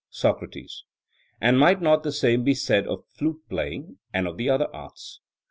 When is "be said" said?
2.43-2.87